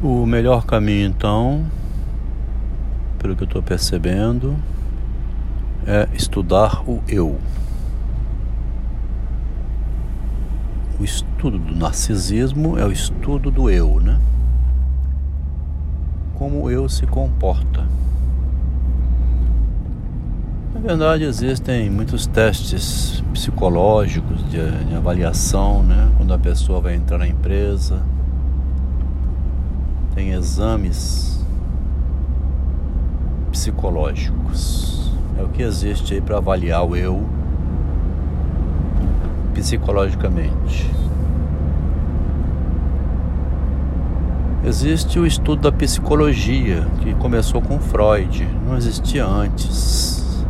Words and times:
O 0.00 0.24
melhor 0.24 0.64
caminho, 0.64 1.08
então, 1.08 1.66
pelo 3.18 3.34
que 3.34 3.42
eu 3.42 3.46
estou 3.46 3.60
percebendo, 3.60 4.56
é 5.84 6.08
estudar 6.14 6.88
o 6.88 7.02
eu. 7.08 7.36
O 11.00 11.02
estudo 11.02 11.58
do 11.58 11.74
narcisismo 11.74 12.78
é 12.78 12.84
o 12.84 12.92
estudo 12.92 13.50
do 13.50 13.68
eu, 13.68 13.98
né? 13.98 14.20
Como 16.36 16.62
o 16.62 16.70
eu 16.70 16.88
se 16.88 17.04
comporta. 17.04 17.84
Na 20.72 20.78
verdade, 20.78 21.24
existem 21.24 21.90
muitos 21.90 22.24
testes 22.28 23.20
psicológicos 23.32 24.48
de, 24.48 24.84
de 24.84 24.94
avaliação, 24.94 25.82
né? 25.82 26.08
Quando 26.16 26.32
a 26.32 26.38
pessoa 26.38 26.80
vai 26.80 26.94
entrar 26.94 27.18
na 27.18 27.26
empresa, 27.26 28.00
tem 30.18 30.32
exames 30.32 31.38
psicológicos. 33.52 35.12
É 35.38 35.42
o 35.44 35.48
que 35.48 35.62
existe 35.62 36.12
aí 36.12 36.20
para 36.20 36.38
avaliar 36.38 36.84
o 36.84 36.96
eu 36.96 37.24
psicologicamente. 39.54 40.90
Existe 44.64 45.20
o 45.20 45.24
estudo 45.24 45.62
da 45.62 45.70
psicologia, 45.70 46.84
que 47.00 47.14
começou 47.14 47.62
com 47.62 47.78
Freud, 47.78 48.44
não 48.66 48.76
existia 48.76 49.24
antes. 49.24 50.44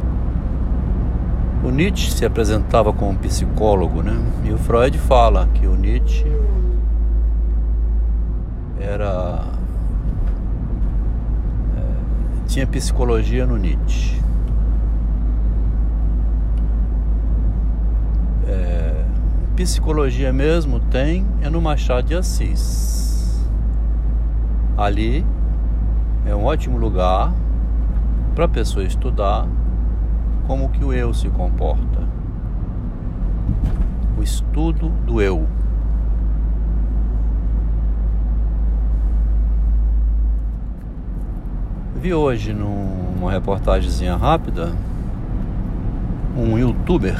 O 1.62 1.68
Nietzsche 1.68 2.10
se 2.10 2.24
apresentava 2.24 2.90
como 2.90 3.18
psicólogo, 3.18 4.02
né? 4.02 4.16
E 4.46 4.50
o 4.50 4.56
Freud 4.56 4.96
fala 4.96 5.46
que 5.52 5.66
o 5.66 5.76
Nietzsche 5.76 6.24
era 8.80 9.57
tinha 12.48 12.66
psicologia 12.66 13.46
no 13.46 13.58
Nietzsche. 13.58 14.18
É, 18.46 19.04
psicologia 19.54 20.32
mesmo 20.32 20.80
tem 20.80 21.26
é 21.42 21.50
no 21.50 21.60
Machado 21.60 22.08
de 22.08 22.14
Assis. 22.14 23.46
Ali 24.76 25.24
é 26.26 26.34
um 26.34 26.44
ótimo 26.44 26.78
lugar 26.78 27.32
para 28.34 28.46
a 28.46 28.48
pessoa 28.48 28.84
estudar 28.84 29.46
como 30.46 30.70
que 30.70 30.82
o 30.82 30.92
eu 30.92 31.12
se 31.12 31.28
comporta. 31.28 32.08
O 34.16 34.22
estudo 34.22 34.88
do 34.88 35.20
eu. 35.20 35.46
Vi 42.00 42.14
hoje 42.14 42.52
numa 42.52 43.30
reportagemzinha 43.30 44.16
rápida 44.16 44.72
um 46.36 46.56
youtuber 46.56 47.18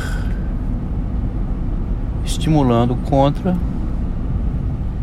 estimulando 2.25 2.95
contra 3.09 3.57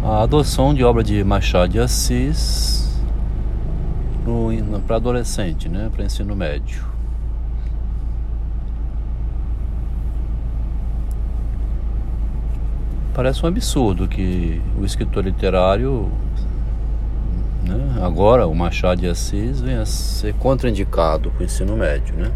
a 0.02 0.24
adoção 0.24 0.74
de 0.74 0.84
obra 0.84 1.04
de 1.04 1.24
Machado 1.26 1.74
de 1.74 1.80
Assis 1.80 3.02
para 4.88 4.96
adolescente, 4.96 5.68
né, 5.68 5.90
para 5.94 6.06
ensino 6.06 6.36
médio. 6.36 6.86
Parece 13.14 13.44
um 13.46 13.48
absurdo 13.48 14.08
que 14.08 14.62
o 14.80 14.86
escritor 14.86 15.24
literário, 15.24 16.12
né, 17.66 18.02
agora 18.04 18.48
o 18.48 18.54
Machado 18.54 19.02
de 19.02 19.08
Assis, 19.08 19.60
venha 19.60 19.82
a 19.82 19.86
ser 19.86 20.34
contraindicado 20.36 21.32
com 21.32 21.42
o 21.42 21.44
ensino 21.44 21.76
médio. 21.76 22.16
Né? 22.16 22.32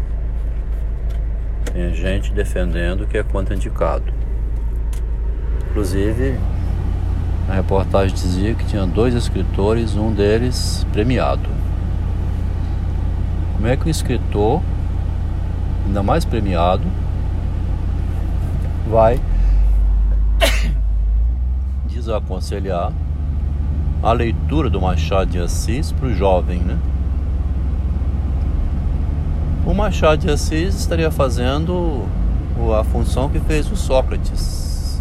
Tem 1.72 1.94
gente 1.94 2.32
defendendo 2.32 3.06
que 3.06 3.16
é 3.16 3.22
contraindicado. 3.22 4.12
Inclusive, 5.70 6.36
a 7.48 7.54
reportagem 7.54 8.14
dizia 8.14 8.54
que 8.54 8.64
tinha 8.64 8.84
dois 8.86 9.14
escritores, 9.14 9.94
um 9.94 10.12
deles 10.12 10.84
premiado. 10.92 11.48
Como 13.54 13.68
é 13.68 13.76
que 13.76 13.86
um 13.86 13.90
escritor, 13.90 14.60
ainda 15.86 16.02
mais 16.02 16.24
premiado, 16.24 16.84
vai 18.88 19.20
desaconselhar 21.86 22.92
a 24.02 24.12
leitura 24.12 24.29
do 24.50 24.80
Machado 24.80 25.30
de 25.30 25.38
Assis 25.38 25.92
para 25.92 26.08
o 26.08 26.12
jovem, 26.12 26.58
né? 26.58 26.76
O 29.64 29.72
Machado 29.72 30.22
de 30.22 30.28
Assis 30.28 30.74
estaria 30.74 31.08
fazendo 31.08 32.04
a 32.76 32.82
função 32.82 33.28
que 33.28 33.38
fez 33.38 33.70
o 33.70 33.76
Sócrates 33.76 35.00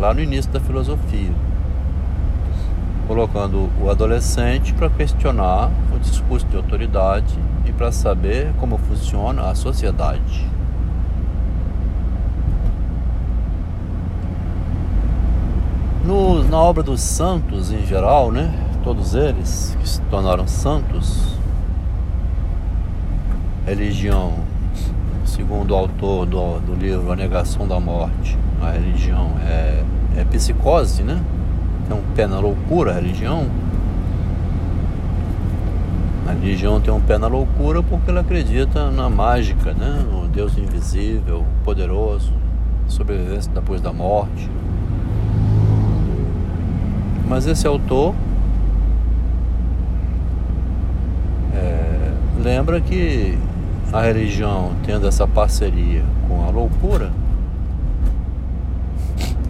lá 0.00 0.14
no 0.14 0.22
início 0.22 0.50
da 0.50 0.58
filosofia, 0.58 1.32
colocando 3.06 3.68
o 3.78 3.90
adolescente 3.90 4.72
para 4.72 4.88
questionar 4.88 5.70
o 5.94 5.98
discurso 5.98 6.46
de 6.46 6.56
autoridade 6.56 7.38
e 7.66 7.72
para 7.72 7.92
saber 7.92 8.54
como 8.58 8.78
funciona 8.78 9.50
a 9.50 9.54
sociedade. 9.54 10.53
No, 16.04 16.44
na 16.44 16.58
obra 16.58 16.82
dos 16.82 17.00
santos 17.00 17.72
em 17.72 17.86
geral, 17.86 18.30
né? 18.30 18.52
Todos 18.82 19.14
eles 19.14 19.74
que 19.80 19.88
se 19.88 20.02
tornaram 20.02 20.46
santos, 20.46 21.38
religião, 23.64 24.34
segundo 25.24 25.70
o 25.70 25.74
autor 25.74 26.26
do, 26.26 26.58
do 26.60 26.74
livro 26.74 27.10
A 27.10 27.16
Negação 27.16 27.66
da 27.66 27.80
Morte, 27.80 28.36
a 28.60 28.72
religião 28.72 29.30
é, 29.46 29.82
é 30.18 30.24
psicose, 30.26 31.02
né? 31.02 31.18
Tem 31.88 31.96
um 31.96 32.02
pé 32.14 32.26
na 32.26 32.38
loucura 32.38 32.90
a 32.90 32.94
religião. 32.96 33.46
A 36.28 36.32
religião 36.32 36.82
tem 36.82 36.92
um 36.92 37.00
pé 37.00 37.16
na 37.16 37.28
loucura 37.28 37.82
porque 37.82 38.10
ela 38.10 38.20
acredita 38.20 38.90
na 38.90 39.08
mágica, 39.08 39.72
né? 39.72 40.04
No 40.12 40.28
Deus 40.28 40.58
invisível, 40.58 41.46
poderoso, 41.64 42.34
sobrevivência 42.88 43.50
depois 43.54 43.80
da 43.80 43.90
morte. 43.90 44.50
Mas 47.26 47.46
esse 47.46 47.66
autor 47.66 48.14
é, 51.54 52.12
lembra 52.42 52.80
que 52.80 53.38
a 53.92 54.02
religião 54.02 54.72
tendo 54.84 55.08
essa 55.08 55.26
parceria 55.26 56.04
com 56.28 56.44
a 56.44 56.50
loucura, 56.50 57.10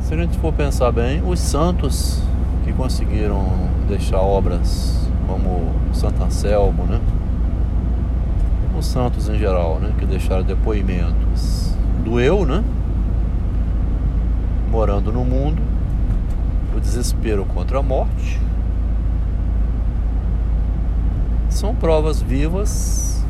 se 0.03 0.15
a 0.15 0.17
gente 0.17 0.39
for 0.39 0.53
pensar 0.53 0.93
bem, 0.93 1.23
os 1.27 1.41
santos 1.41 2.23
que 2.65 2.73
conseguiram 2.73 3.45
deixar 3.89 4.21
obras 4.21 5.09
como 5.27 5.73
Santo 5.93 6.23
Anselmo, 6.23 6.85
né? 6.85 7.01
Os 8.79 8.87
santos 8.87 9.29
em 9.29 9.39
geral, 9.39 9.79
né? 9.81 9.93
Que 9.99 10.07
deixaram 10.07 10.43
depoimentos 10.43 11.75
do 12.05 12.21
eu, 12.21 12.47
né? 12.47 12.63
Morando 14.71 15.13
no 15.13 15.25
mundo 15.25 15.74
desespero 16.95 17.45
contra 17.45 17.81
a 17.81 17.83
morte, 17.83 18.41
são 21.49 21.75
provas 21.75 22.23
vivas 22.23 23.25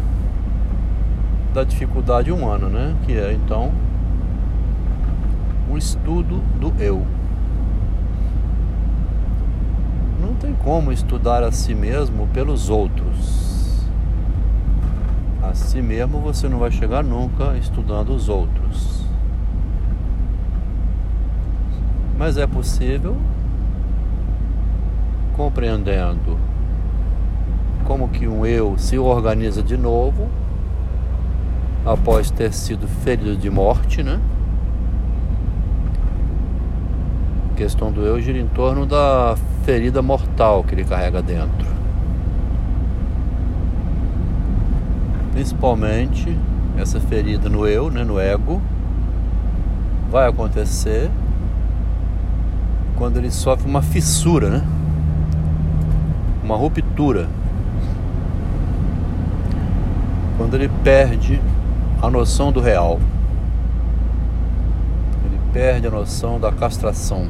da 1.54 1.64
dificuldade 1.64 2.30
humana, 2.30 2.68
né? 2.68 2.94
Que 3.06 3.16
é 3.16 3.32
então 3.32 3.72
o 5.70 5.78
estudo 5.78 6.42
do 6.60 6.74
eu. 6.78 7.06
Não 10.20 10.34
tem 10.34 10.52
como 10.52 10.92
estudar 10.92 11.42
a 11.42 11.50
si 11.50 11.74
mesmo 11.74 12.26
pelos 12.34 12.68
outros. 12.68 13.82
A 15.42 15.54
si 15.54 15.80
mesmo 15.80 16.20
você 16.20 16.50
não 16.50 16.58
vai 16.58 16.70
chegar 16.70 17.02
nunca 17.02 17.56
estudando 17.56 18.10
os 18.10 18.28
outros. 18.28 19.06
Mas 22.18 22.36
é 22.36 22.46
possível 22.46 23.16
compreendendo 25.36 26.38
como 27.84 28.08
que 28.08 28.26
um 28.26 28.46
eu 28.46 28.78
se 28.78 28.98
organiza 28.98 29.62
de 29.62 29.76
novo 29.76 30.28
após 31.84 32.30
ter 32.30 32.52
sido 32.52 32.88
ferido 32.88 33.36
de 33.36 33.50
morte, 33.50 34.02
né? 34.02 34.18
A 37.52 37.56
questão 37.56 37.92
do 37.92 38.00
eu 38.02 38.20
gira 38.20 38.38
em 38.38 38.46
torno 38.48 38.86
da 38.86 39.36
ferida 39.64 40.00
mortal 40.00 40.64
que 40.64 40.74
ele 40.74 40.84
carrega 40.84 41.20
dentro. 41.20 41.66
Principalmente 45.32 46.36
essa 46.78 46.98
ferida 47.00 47.48
no 47.48 47.66
eu, 47.66 47.90
né, 47.90 48.02
no 48.02 48.18
ego, 48.18 48.62
vai 50.10 50.28
acontecer 50.28 51.10
quando 52.96 53.18
ele 53.18 53.30
sofre 53.30 53.68
uma 53.68 53.82
fissura, 53.82 54.48
né? 54.48 54.64
Uma 56.44 56.56
ruptura. 56.56 57.26
Quando 60.36 60.54
ele 60.54 60.68
perde 60.84 61.40
a 62.02 62.10
noção 62.10 62.52
do 62.52 62.60
real. 62.60 63.00
Ele 65.24 65.40
perde 65.54 65.86
a 65.86 65.90
noção 65.90 66.38
da 66.38 66.52
castração. 66.52 67.26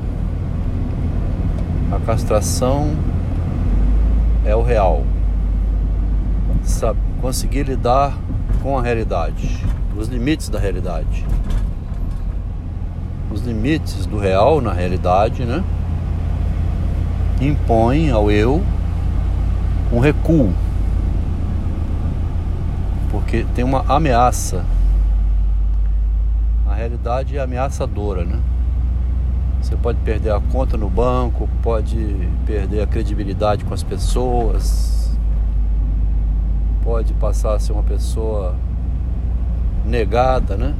A 1.92 2.00
castração 2.00 2.90
é 4.44 4.56
o 4.56 4.62
real. 4.62 5.04
Sabe, 6.64 6.98
conseguir 7.20 7.62
lidar 7.62 8.18
com 8.64 8.76
a 8.76 8.82
realidade, 8.82 9.64
os 9.96 10.08
limites 10.08 10.48
da 10.48 10.58
realidade. 10.58 11.24
Os 13.30 13.42
limites 13.42 14.06
do 14.06 14.18
real 14.18 14.60
na 14.60 14.72
realidade, 14.72 15.44
né? 15.44 15.62
Impõem 17.40 18.10
ao 18.10 18.28
eu 18.28 18.60
um 19.94 20.00
recuo. 20.00 20.52
Porque 23.10 23.46
tem 23.54 23.64
uma 23.64 23.84
ameaça. 23.88 24.64
A 26.66 26.74
realidade 26.74 27.36
é 27.36 27.40
ameaçadora, 27.40 28.24
né? 28.24 28.40
Você 29.62 29.76
pode 29.76 29.98
perder 30.00 30.30
a 30.32 30.40
conta 30.40 30.76
no 30.76 30.90
banco, 30.90 31.48
pode 31.62 32.28
perder 32.44 32.82
a 32.82 32.86
credibilidade 32.86 33.64
com 33.64 33.72
as 33.72 33.82
pessoas, 33.82 35.16
pode 36.82 37.14
passar 37.14 37.54
a 37.54 37.58
ser 37.58 37.72
uma 37.72 37.82
pessoa 37.82 38.56
negada, 39.86 40.56
né? 40.56 40.74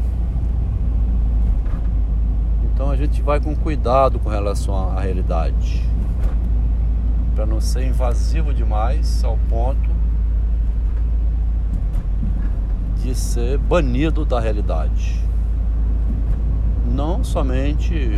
Então 2.65 2.91
a 2.91 2.97
gente 2.97 3.23
vai 3.23 3.41
com 3.41 3.55
cuidado 3.55 4.19
com 4.19 4.29
relação 4.29 4.75
à 4.75 5.01
realidade, 5.01 5.89
para 7.35 7.45
não 7.45 7.61
ser 7.61 7.87
invasivo 7.87 8.55
demais 8.55 9.25
ao 9.25 9.37
ponto 9.49 9.91
de 13.03 13.15
ser 13.15 13.59
banido 13.59 14.25
da 14.25 14.41
realidade. 14.41 15.21
Não 16.91 17.25
somente 17.25 18.17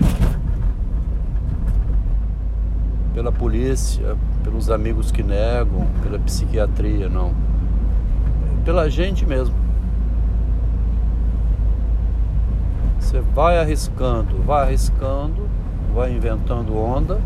pela 3.15 3.33
polícia, 3.33 4.17
pelos 4.45 4.71
amigos 4.71 5.11
que 5.11 5.23
negam, 5.23 5.87
pela 6.03 6.19
psiquiatria, 6.19 7.09
não. 7.09 7.35
Pela 8.65 8.91
gente 8.91 9.25
mesmo. 9.25 9.55
Você 13.01 13.21
vai 13.21 13.59
arriscando, 13.59 14.43
vai 14.43 14.65
arriscando, 14.65 15.49
vai 15.95 16.13
inventando 16.13 16.77
onda, 16.77 17.19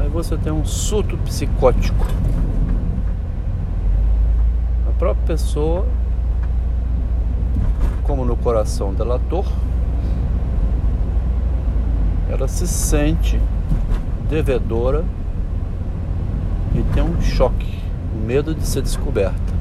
aí 0.00 0.08
você 0.08 0.36
tem 0.36 0.52
um 0.52 0.64
surto 0.64 1.16
psicótico. 1.18 2.06
A 4.88 4.92
própria 4.98 5.26
pessoa, 5.26 5.86
como 8.02 8.24
no 8.24 8.36
coração 8.36 8.94
delator, 8.94 9.44
ela 12.28 12.48
se 12.48 12.66
sente 12.66 13.40
devedora 14.28 15.04
e 16.74 16.82
tem 16.94 17.02
um 17.02 17.20
choque, 17.20 17.78
um 18.14 18.26
medo 18.26 18.54
de 18.54 18.66
ser 18.66 18.82
descoberta. 18.82 19.56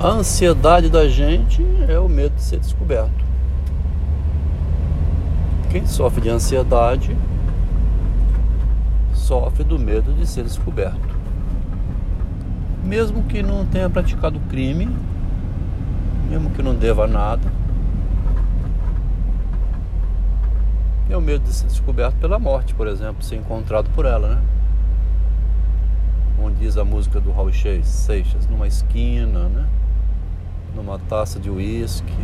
A 0.00 0.08
ansiedade 0.08 0.90
da 0.90 1.08
gente 1.08 1.64
é 1.88 1.98
o 1.98 2.08
medo 2.08 2.34
de 2.34 2.42
ser 2.42 2.58
descoberto. 2.58 3.23
Quem 5.74 5.88
sofre 5.88 6.20
de 6.20 6.28
ansiedade 6.28 7.16
sofre 9.12 9.64
do 9.64 9.76
medo 9.76 10.12
de 10.12 10.24
ser 10.24 10.44
descoberto. 10.44 11.18
Mesmo 12.84 13.24
que 13.24 13.42
não 13.42 13.66
tenha 13.66 13.90
praticado 13.90 14.38
crime, 14.48 14.88
mesmo 16.30 16.50
que 16.50 16.62
não 16.62 16.76
deva 16.76 17.08
nada, 17.08 17.52
é 21.10 21.16
o 21.16 21.20
medo 21.20 21.42
de 21.42 21.52
ser 21.52 21.66
descoberto 21.66 22.18
pela 22.18 22.38
morte, 22.38 22.72
por 22.72 22.86
exemplo, 22.86 23.24
ser 23.24 23.34
encontrado 23.34 23.90
por 23.96 24.06
ela, 24.06 24.36
né? 24.36 24.42
Como 26.36 26.52
diz 26.52 26.76
a 26.76 26.84
música 26.84 27.20
do 27.20 27.32
Raul 27.32 27.50
Seixas, 27.82 28.46
numa 28.46 28.68
esquina, 28.68 29.48
né? 29.48 29.66
Numa 30.72 31.00
taça 31.00 31.40
de 31.40 31.50
uísque. 31.50 32.14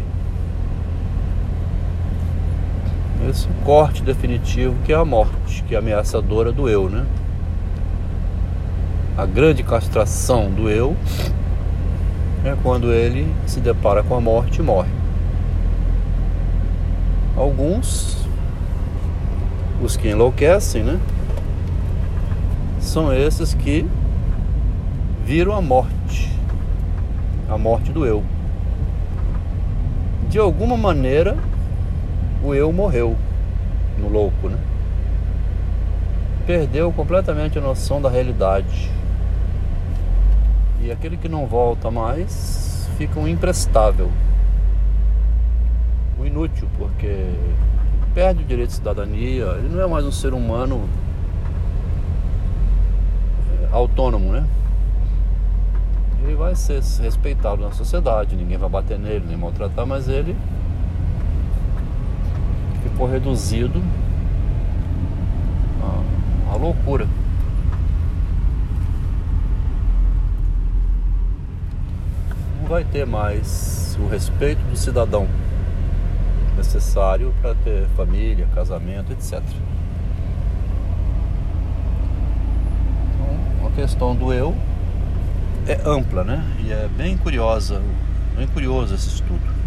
Esse 3.28 3.48
corte 3.64 4.02
definitivo 4.02 4.74
que 4.84 4.92
é 4.92 4.96
a 4.96 5.04
morte, 5.04 5.62
que 5.64 5.74
é 5.74 5.78
ameaçadora 5.78 6.50
do 6.50 6.68
eu, 6.68 6.88
né? 6.88 7.04
A 9.16 9.26
grande 9.26 9.62
castração 9.62 10.50
do 10.50 10.70
eu 10.70 10.96
é 12.44 12.56
quando 12.62 12.90
ele 12.90 13.30
se 13.46 13.60
depara 13.60 14.02
com 14.02 14.14
a 14.14 14.20
morte 14.20 14.60
e 14.60 14.62
morre. 14.62 14.90
Alguns 17.36 18.26
os 19.82 19.96
que 19.96 20.08
enlouquecem, 20.08 20.82
né? 20.82 20.98
São 22.80 23.12
esses 23.12 23.54
que 23.54 23.86
viram 25.24 25.54
a 25.54 25.60
morte, 25.60 26.32
a 27.48 27.58
morte 27.58 27.92
do 27.92 28.04
eu. 28.06 28.24
De 30.28 30.38
alguma 30.38 30.76
maneira, 30.76 31.36
o 32.42 32.54
eu 32.54 32.72
morreu 32.72 33.16
no 33.98 34.08
louco, 34.08 34.48
né? 34.48 34.58
Perdeu 36.46 36.90
completamente 36.92 37.58
a 37.58 37.60
noção 37.60 38.00
da 38.00 38.08
realidade. 38.08 38.90
E 40.82 40.90
aquele 40.90 41.16
que 41.16 41.28
não 41.28 41.46
volta 41.46 41.90
mais 41.90 42.88
fica 42.96 43.20
um 43.20 43.28
imprestável. 43.28 44.10
O 46.18 46.24
inútil, 46.24 46.68
porque 46.78 47.26
perde 48.14 48.42
o 48.42 48.46
direito 48.46 48.70
de 48.70 48.76
cidadania, 48.76 49.44
ele 49.58 49.68
não 49.68 49.82
é 49.82 49.86
mais 49.86 50.04
um 50.04 50.12
ser 50.12 50.32
humano 50.32 50.88
é, 53.62 53.68
autônomo, 53.70 54.32
né? 54.32 54.44
Ele 56.22 56.34
vai 56.34 56.54
ser 56.54 56.82
respeitado 57.02 57.62
na 57.62 57.72
sociedade, 57.72 58.36
ninguém 58.36 58.58
vai 58.58 58.68
bater 58.68 58.98
nele, 58.98 59.24
nem 59.26 59.36
maltratar, 59.36 59.86
mas 59.86 60.08
ele 60.08 60.36
reduzido 63.06 63.82
à, 65.82 66.52
à 66.52 66.56
loucura. 66.56 67.06
Não 72.60 72.68
vai 72.68 72.84
ter 72.84 73.06
mais 73.06 73.98
o 74.00 74.08
respeito 74.08 74.62
do 74.64 74.76
cidadão 74.76 75.28
necessário 76.56 77.34
para 77.40 77.54
ter 77.54 77.86
família, 77.96 78.46
casamento, 78.54 79.12
etc. 79.12 79.40
Então, 83.14 83.66
a 83.66 83.70
questão 83.70 84.14
do 84.14 84.32
eu 84.32 84.54
é 85.66 85.80
ampla, 85.88 86.22
né? 86.22 86.44
E 86.60 86.72
é 86.72 86.88
bem 86.96 87.16
curiosa, 87.16 87.80
bem 88.36 88.46
curioso 88.46 88.94
esse 88.94 89.08
estudo. 89.08 89.59